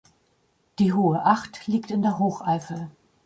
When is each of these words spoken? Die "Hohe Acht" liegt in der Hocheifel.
Die 0.79 0.93
"Hohe 0.93 1.23
Acht" 1.25 1.67
liegt 1.67 1.91
in 1.91 2.01
der 2.01 2.17
Hocheifel. 2.17 2.89